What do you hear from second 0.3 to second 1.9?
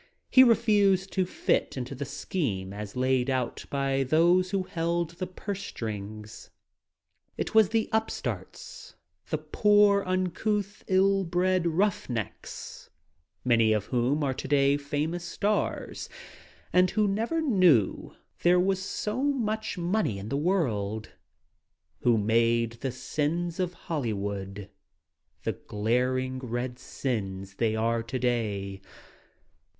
He refused to fit